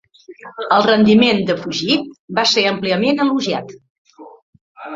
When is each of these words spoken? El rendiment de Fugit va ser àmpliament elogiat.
El 0.77 0.85
rendiment 0.85 1.41
de 1.49 1.57
Fugit 1.59 2.09
va 2.41 2.47
ser 2.55 2.65
àmpliament 2.73 3.25
elogiat. 3.29 3.73